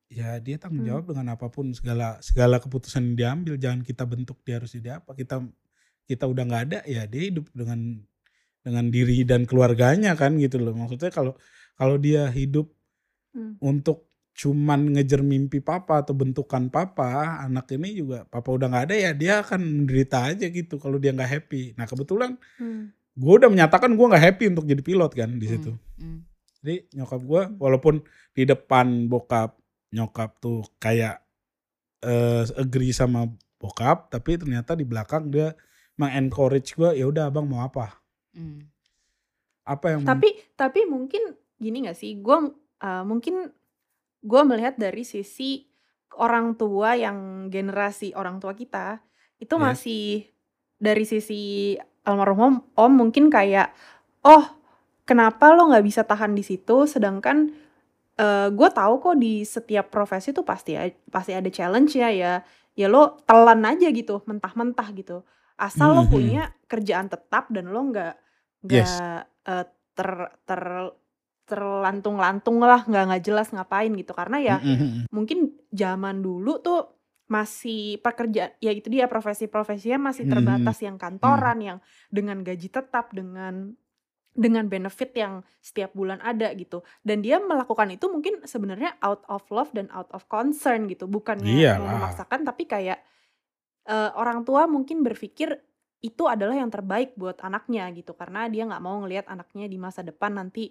[0.07, 0.91] ya dia tanggung Hmm.
[0.91, 4.99] jawab dengan apa pun segala segala keputusan yang diambil jangan kita bentuk dia harus jadi
[4.99, 5.43] apa kita
[6.07, 7.99] kita udah nggak ada ya dia hidup dengan
[8.63, 11.35] dengan diri dan keluarganya kan gitu loh maksudnya kalau
[11.75, 12.71] kalau dia hidup
[13.35, 13.53] Hmm.
[13.61, 18.95] untuk cuman ngejar mimpi papa atau bentukan papa anak ini juga papa udah nggak ada
[18.97, 22.93] ya dia akan menderita aja gitu kalau dia nggak happy nah kebetulan Hmm.
[23.17, 26.21] Gue udah menyatakan gue nggak happy untuk jadi pilot kan di situ Hmm.
[26.62, 27.95] jadi nyokap gue walaupun
[28.32, 29.58] di depan bokap
[29.89, 31.25] nyokap tuh kayak
[31.99, 33.25] eh agree sama
[33.58, 35.58] bokap tapi ternyata di belakang dia
[35.97, 37.97] mengencourage gue ya udah abang mau apa
[38.38, 38.62] Hmm.
[39.65, 42.21] apa yang Tapi tapi mungkin gini gak sih?
[42.21, 42.53] Gue
[43.03, 43.49] mungkin
[44.21, 45.65] gue melihat dari sisi
[46.13, 49.01] orang tua yang generasi orang tua kita
[49.38, 49.63] itu Yes.
[49.65, 50.06] masih
[50.77, 51.73] dari sisi
[52.07, 53.75] almarhum om, om mungkin kayak
[54.23, 54.47] oh
[55.03, 57.51] kenapa lo nggak bisa tahan di situ sedangkan
[58.49, 60.73] gue tahu kok di setiap profesi tuh pasti
[61.07, 62.41] pasti ada challenge ya ya
[62.73, 65.21] ya lo telan aja gitu mentah-mentah gitu
[65.57, 66.09] asal lo Mhm.
[66.09, 68.13] punya kerjaan tetap dan lo nggak
[68.65, 69.05] nggak Yes.
[69.45, 70.09] eh, ter
[70.49, 70.61] ter
[71.47, 75.07] terlantung-lantung lah nggak nggak jelas ngapain gitu karena ya Mm-mm.
[75.13, 76.96] mungkin zaman dulu tuh
[77.27, 80.31] masih pekerjaan ya itu dia profesi-profesinya masih Mhm.
[80.31, 83.75] terbatas yang kantoran yang dengan gaji tetap dengan
[84.37, 89.41] dengan benefit yang setiap bulan ada gitu dan dia melakukan itu mungkin sebenarnya out of
[89.49, 91.97] love dan out of concern gitu bukannya Iyalah.
[91.97, 93.01] memaksakan tapi kayak
[93.87, 95.57] eh, orang tua mungkin berpikir
[96.05, 100.05] itu adalah yang terbaik buat anaknya gitu karena dia nggak mau ngelihat anaknya di masa
[100.05, 100.69] depan nanti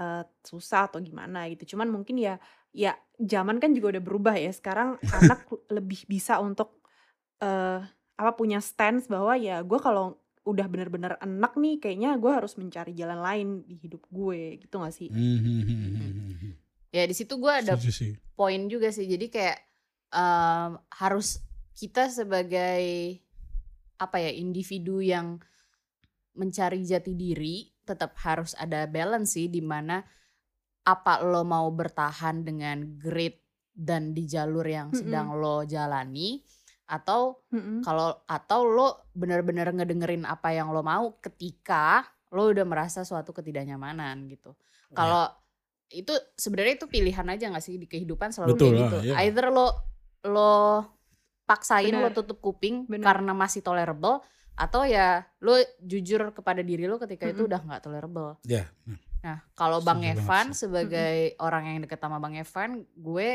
[0.00, 2.40] eh, susah atau gimana gitu cuman mungkin ya
[2.72, 5.44] ya zaman kan juga udah berubah ya sekarang anak
[5.76, 6.80] lebih bisa untuk
[7.38, 7.84] eh
[8.16, 12.92] apa punya stance bahwa ya gue kalau udah bener-bener enak nih kayaknya gue harus mencari
[12.92, 16.56] jalan lain di hidup gue gitu gak sih Mhm.
[16.90, 18.12] Ya di situ gue ada Setuju sih.
[18.34, 19.06] poin juga sih.
[19.06, 19.62] Jadi kayak
[20.10, 21.38] em, harus
[21.72, 23.14] kita sebagai
[23.94, 25.38] apa ya individu yang
[26.34, 29.98] mencari jati diri tetap harus ada balance sih di mana
[30.86, 33.42] apa lo mau bertahan dengan grade
[33.74, 36.38] dan di jalur yang sedang lo jalani
[36.90, 37.86] atau Mm-mm.
[37.86, 42.02] kalau atau lo benar-benar ngedengerin apa yang lo mau ketika
[42.34, 44.54] lo udah merasa suatu ketidaknyamanan gitu.
[44.90, 44.94] Ya.
[44.98, 45.24] Kalau
[45.90, 48.98] itu sebenarnya itu pilihan aja gak sih di kehidupan selalu Betul kayak lah, gitu.
[49.06, 49.14] iya.
[49.26, 49.66] Either lo
[50.26, 50.54] lo
[51.46, 52.14] paksain lo Benar.
[52.14, 53.02] tutup kuping Benar.
[53.06, 54.22] karena masih tolerable
[54.54, 57.48] atau ya lo jujur kepada diri lo ketika itu Mm-mm.
[57.48, 58.30] udah nggak tolerable.
[58.42, 58.68] Ya.
[59.20, 60.64] Nah, kalau Bang banget Evan sih.
[60.64, 63.30] sebagai orang yang deket sama Bang Evan, gue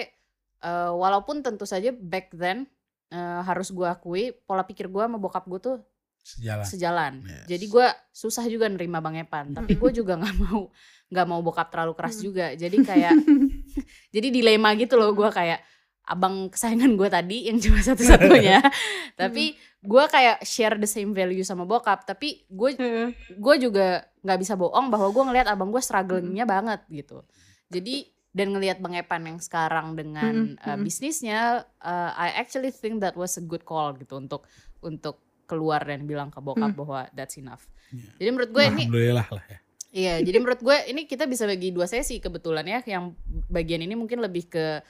[0.60, 2.66] eh, walaupun tentu saja back then
[3.08, 5.78] eh, harus gue akui pola pikir gue sama bokap gue tuh
[6.20, 6.66] Sejalan.
[6.66, 7.14] sejalan.
[7.22, 7.46] Yes.
[7.48, 10.74] Jadi gue susah juga nerima Bang Evan, tapi gue juga nggak mau
[11.06, 12.24] nggak mau bokap terlalu keras Mm.
[12.24, 12.46] juga.
[12.52, 13.14] Jadi kayak
[14.16, 15.62] jadi dilema gitu loh gue kayak
[16.06, 18.62] abang kesayangan gue tadi yang cuma satu-satunya.
[19.22, 23.10] tapi gue kayak share the same value sama bokap, tapi gue Heeh.
[23.38, 27.22] gue juga nggak bisa bohong bahwa gue ngelihat abang gue strugglingnya banget gitu
[27.70, 33.00] jadi dan ngelihat bang Epan yang sekarang dengan Mm-mm, uh, bisnisnya uh, I actually think
[33.06, 34.50] that was a good call gitu untuk
[34.82, 38.10] untuk keluar dan bilang ke bokap bahwa that's enough Iya.
[38.18, 39.58] jadi menurut gue ini lah ya.
[39.94, 43.14] iya jadi menurut gue ini kita bisa bagi dua sesi kebetulan ya yang
[43.46, 44.82] bagian ini mungkin lebih ke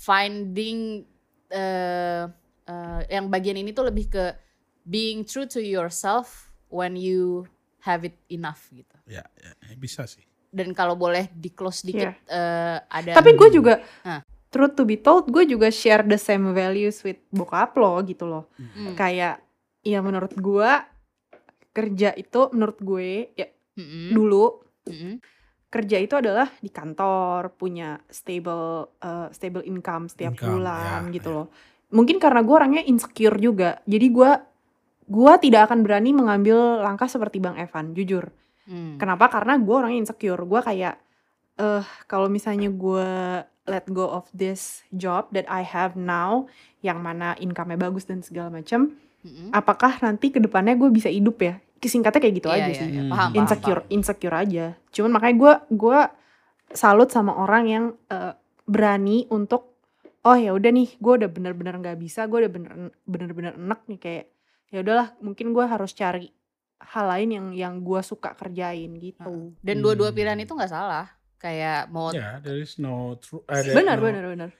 [0.00, 1.04] finding
[1.52, 2.24] uh,
[2.64, 4.24] uh, yang bagian ini tuh lebih ke
[4.82, 7.44] being true to yourself when you
[7.84, 10.24] have it enough gitu Ya, ya, ya, bisa sih.
[10.48, 14.22] dan kalau boleh di close dikit eh, ada Tapi gue juga, Hah.
[14.48, 18.50] truth to be told, gue juga share the same values with bokap lo gitu loh.
[18.58, 19.42] Hmm, Kayak,
[19.82, 20.70] ya menurut gue
[21.70, 23.46] kerja itu menurut gue ya
[23.78, 25.14] mm-mm, dulu mm-mm,
[25.70, 31.30] kerja itu adalah di kantor punya stable uh, stable income setiap Income, bulan ya, gitu
[31.30, 31.36] ya.
[31.40, 31.46] loh.
[31.94, 34.30] Mungkin karena gue orangnya insecure juga, jadi gue
[35.10, 38.30] gue tidak akan berani mengambil langkah seperti Bang Evan, jujur.
[38.70, 38.98] mm.
[38.98, 39.26] Kenapa?
[39.26, 40.38] Karena gue orangnya insecure.
[40.46, 40.98] Gue kayak,
[41.58, 43.08] eh kalau misalnya gue
[43.66, 46.50] let go of this job that I have now,
[46.82, 49.50] yang mana income-nya bagus dan segala macam, Mm-mm.
[49.54, 51.58] apakah nanti ke depannya gue bisa hidup ya?
[51.82, 52.88] Singkatnya kayak gitu Iya, aja iya, sih.
[52.88, 53.00] iya.
[53.00, 53.08] Hmm.
[53.08, 53.92] Paham, paham, insecure, paham.
[53.92, 54.66] insecure aja.
[54.90, 56.00] Cuman makanya gue gue
[56.70, 58.32] salut sama orang yang eh,
[58.64, 59.80] berani untuk
[60.20, 63.98] oh ya udah nih, gue udah bener-bener nggak bisa, gue udah bener bener-bener enak nih
[63.98, 64.24] kayak
[64.68, 66.28] ya udahlah, mungkin gue harus cari
[66.82, 69.52] hal lain yang yang gue suka kerjain gitu.
[69.58, 70.16] dan dua-dua Hmm.
[70.16, 73.40] pilihan itu nggak salah kayak mau Ya, there is no true.
[73.46, 74.50] ada Benar, no- benar, benar.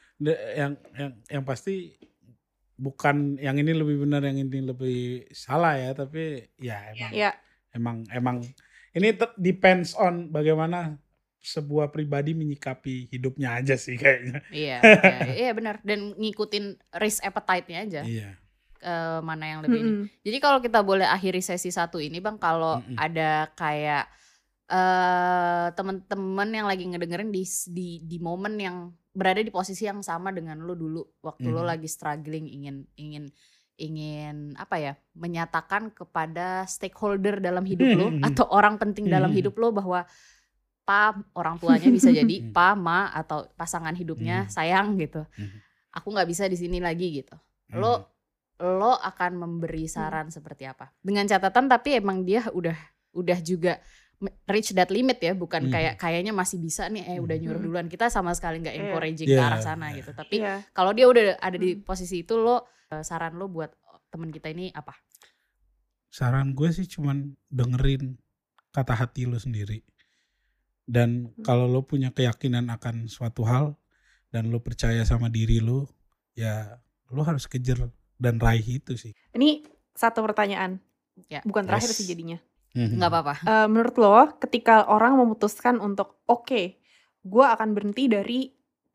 [0.54, 1.92] yang yang yang pasti
[2.80, 7.30] bukan yang ini lebih benar yang ini lebih salah ya tapi ya emang Ya,
[7.76, 8.36] emang emang
[8.96, 10.96] ini depends on bagaimana
[11.40, 14.44] sebuah pribadi menyikapi hidupnya aja sih kayaknya.
[14.52, 15.80] Iya, iya, iya benar.
[15.80, 18.02] Dan ngikutin risk appetite-nya aja.
[18.04, 18.30] Iya.
[18.80, 19.92] eh, mana yang lebih ini.
[19.92, 20.06] Mm-mm.
[20.24, 22.96] Jadi kalau kita boleh akhiri sesi satu ini bang, kalau Mm-mm.
[22.96, 24.08] ada kayak
[24.70, 28.76] eh temen-temen yang lagi ngedengerin di di di momen yang
[29.10, 31.68] berada di posisi yang sama dengan lo dulu waktu lo Mhm.
[31.68, 33.24] lagi struggling ingin ingin
[33.74, 38.22] ingin apa ya menyatakan kepada stakeholder dalam hidup lo Mhm.
[38.22, 39.36] atau orang penting dalam Mhm.
[39.40, 40.04] hidup lo bahwa
[40.84, 45.22] pa orang tuanya bisa jadi pa ma atau pasangan hidupnya sayang gitu
[45.90, 47.34] aku nggak bisa di sini lagi gitu
[47.70, 47.78] Hmm.
[47.78, 47.92] lo
[48.60, 52.76] lo akan memberi saran seperti apa dengan catatan tapi emang dia udah
[53.16, 53.80] udah juga
[54.44, 55.72] reach that limit ya bukan Hmm.
[55.72, 57.66] kayak kayaknya masih bisa nih eh udah nyuruh Hmm.
[57.66, 58.82] duluan kita sama sekali nggak Iya.
[58.84, 60.60] encouraging ke Iya, arah sana gitu tapi Iya.
[60.70, 61.82] kalau dia udah ada di Hmm.
[61.82, 63.72] posisi itu lo eh, saran lo buat
[64.10, 64.92] temen kita ini apa
[66.10, 68.18] saran gue sih cuman dengerin
[68.70, 69.82] kata hati lo sendiri.
[70.82, 73.78] Dan kalau lo punya keyakinan akan suatu hal
[74.34, 75.86] dan lo percaya sama diri lo,
[76.34, 76.82] ya
[77.14, 79.14] lo harus kejar dan raih itu sih.
[79.30, 79.62] Ini
[79.94, 80.82] satu pertanyaan.
[81.30, 81.46] Ya.
[81.46, 81.98] Bukan terakhir Yes.
[82.02, 82.42] sih jadinya.
[82.70, 82.96] Mhm.
[82.96, 86.78] nggak apa-apa Eh, menurut lo, ketika orang memutuskan untuk oke,
[87.20, 88.40] gue akan berhenti dari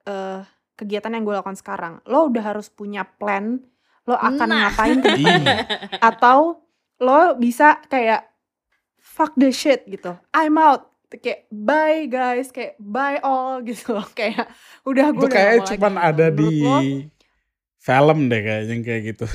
[0.01, 0.41] eh,
[0.75, 3.57] kegiatan yang gue lakukan sekarang, lo udah harus punya plan,
[4.03, 4.69] lo akan Nah.
[4.69, 5.57] ngapain ke depan, Iya.
[5.99, 6.61] atau
[6.97, 8.29] lo bisa kayak
[8.95, 14.45] fuck the shit gitu, I'm out, kayak bye guys, kayak bye all gitu, kayak
[14.83, 16.09] udah gue Itu udah kayak cuman lagi, gitu.
[16.11, 16.77] ada di lo,
[17.77, 19.25] film deh kayaknya yang kayak gitu.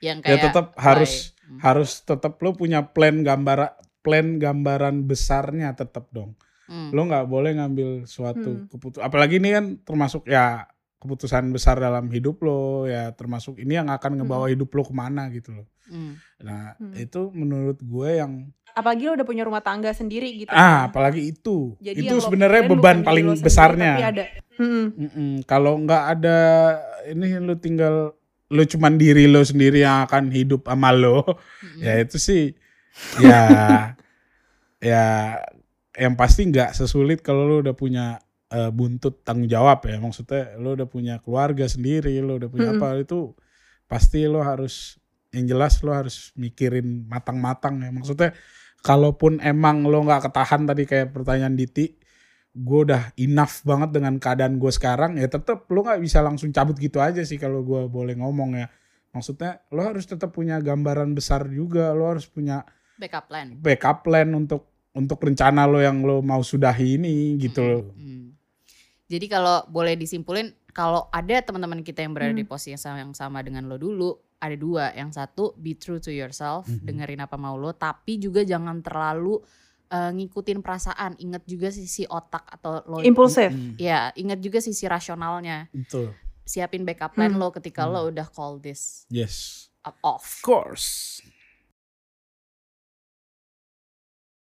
[0.00, 0.82] yang Ya kayak tetap why?
[0.82, 1.58] harus Hmm.
[1.58, 6.38] harus tetap lo punya plan gambar plan gambaran besarnya tetap dong.
[6.66, 6.90] Hmm.
[6.90, 8.66] Lo nggak boleh ngambil suatu Hmm.
[8.66, 9.02] keputusan.
[9.02, 10.66] Apalagi ini kan termasuk ya
[10.98, 15.26] keputusan besar dalam hidup lo ya termasuk ini yang akan ngebawa hidup lo ke mana
[15.28, 15.66] gitu loh.
[15.90, 16.14] Hmm.
[16.38, 16.94] Nah Hmm.
[16.94, 20.50] itu menurut gue yang apalagi lo udah punya rumah tangga sendiri gitu.
[20.50, 20.94] ah kan.
[20.94, 23.92] apalagi itu Jadi itu lo sebenarnya beban paling lo sendiri, besarnya.
[23.92, 24.24] Tapi ada.
[24.62, 24.86] Mm-mm.
[24.94, 25.30] Mm-mm.
[25.42, 26.38] Kalau nggak ada
[27.04, 28.14] ini lo tinggal
[28.52, 31.24] lo cuman diri lo sendiri yang akan hidup sama lo.
[31.24, 31.80] Hmm.
[31.80, 32.52] ya itu sih
[33.24, 33.40] ya
[34.82, 35.04] ya
[35.96, 38.20] yang pasti nggak sesulit kalau lo udah punya
[38.52, 42.82] eh, buntut tanggung jawab ya maksudnya lo udah punya keluarga sendiri lo udah punya Mm-mm.
[42.84, 43.32] apa itu
[43.88, 45.00] pasti lo harus
[45.32, 48.36] yang jelas lo harus mikirin matang-matang ya maksudnya
[48.84, 52.01] kalaupun emang lo nggak ketahan tadi kayak pertanyaan Diti
[52.52, 56.76] gue udah enough banget dengan keadaan gue sekarang ya tetap lo nggak bisa langsung cabut
[56.76, 58.68] gitu aja sih kalau gue boleh ngomong ya
[59.10, 62.60] maksudnya lo harus tetap punya gambaran besar juga lo harus punya
[63.00, 67.84] backup plan backup plan untuk untuk rencana lo yang lo mau sudahi ini gitu loh
[67.96, 68.36] Hmm.
[69.08, 72.48] Jadi kalau boleh disimpulin, kalau ada teman-teman kita yang berada di Hmm.
[72.48, 74.08] posisi yang sama, yang sama dengan lo dulu,
[74.40, 74.88] ada dua.
[74.96, 76.80] Yang satu, be true to yourself, Mhm.
[76.80, 79.36] dengerin apa mau lo, tapi juga jangan terlalu
[79.92, 81.20] eh, ngikutin perasaan.
[81.20, 82.96] Ingat juga sisi otak atau lo.
[82.98, 83.52] Impulsif.
[83.76, 85.68] Ya, ingat juga sisi rasionalnya.
[85.68, 87.38] betul Siapin backup plan Hmm.
[87.38, 87.92] lo ketika Hmm.
[87.92, 89.94] lo udah call this yes off.
[90.02, 91.20] of course